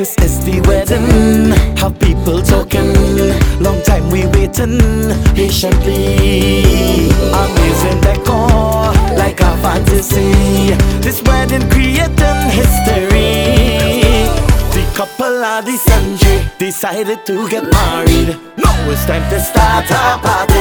[0.00, 2.88] This is the wedding, how people talking.
[3.60, 4.80] Long time we waiting
[5.36, 6.64] patiently.
[7.36, 10.72] Amazing decor, like a fantasy.
[11.04, 14.24] This wedding creating history.
[14.72, 15.76] The couple are the
[16.58, 18.38] decided to get married.
[18.56, 20.59] Now it's time to start a party.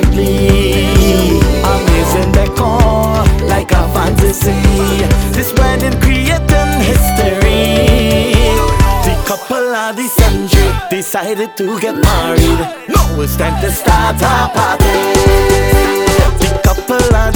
[0.00, 1.40] patiently.
[1.62, 4.52] Amazing decor, like a fantasy.
[5.32, 8.32] This wedding creating history.
[9.04, 12.60] The couple of the century decided to get married.
[12.88, 14.84] Now it's time to start a party.
[16.38, 17.27] The couple of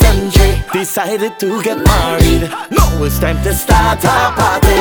[0.00, 2.42] Sanjay decided to get married.
[2.70, 4.78] Now it's time to start a party.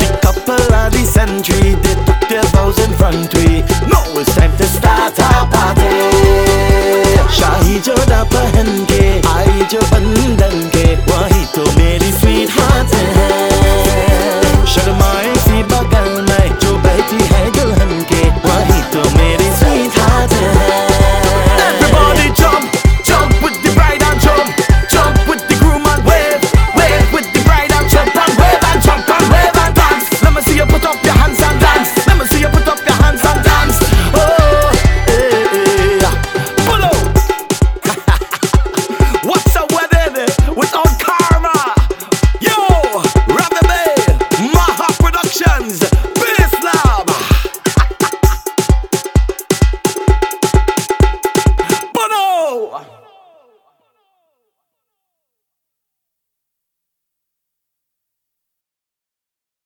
[0.00, 3.60] The couple of the century, they took their vows in front tree.
[3.88, 5.92] Now it's time to start a party.
[7.36, 8.91] Shahi Jodha Pahendra.